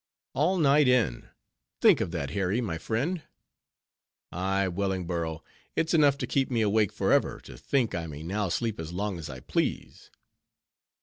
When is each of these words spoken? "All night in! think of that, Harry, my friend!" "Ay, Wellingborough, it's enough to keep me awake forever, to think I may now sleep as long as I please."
"All 0.33 0.57
night 0.57 0.87
in! 0.87 1.29
think 1.79 2.01
of 2.01 2.09
that, 2.09 2.31
Harry, 2.31 2.59
my 2.59 2.79
friend!" 2.79 3.21
"Ay, 4.31 4.67
Wellingborough, 4.67 5.43
it's 5.75 5.93
enough 5.93 6.17
to 6.17 6.25
keep 6.25 6.49
me 6.49 6.61
awake 6.61 6.91
forever, 6.91 7.39
to 7.41 7.55
think 7.55 7.93
I 7.93 8.07
may 8.07 8.23
now 8.23 8.49
sleep 8.49 8.79
as 8.79 8.91
long 8.91 9.19
as 9.19 9.29
I 9.29 9.41
please." 9.41 10.09